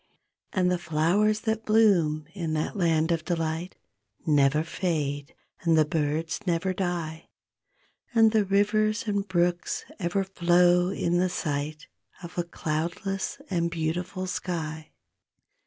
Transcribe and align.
And 0.51 0.71
the 0.71 0.79
flowers 0.79 1.41
that 1.41 1.63
bloom 1.63 2.25
in 2.33 2.53
that 2.53 2.75
land 2.75 3.11
of 3.11 3.23
delight 3.23 3.75
Never 4.25 4.63
fade, 4.63 5.35
and 5.61 5.77
the 5.77 5.85
birds 5.85 6.39
never 6.47 6.73
die; 6.73 7.29
And 8.11 8.31
the 8.31 8.43
rivers 8.43 9.07
and 9.07 9.27
brooks 9.27 9.85
ever 9.99 10.23
flow 10.23 10.89
in 10.89 11.19
the 11.19 11.29
sight 11.29 11.85
Of 12.23 12.35
a 12.39 12.43
cloudless 12.43 13.39
and 13.51 13.69
beautiful 13.69 14.25
sky. 14.25 14.89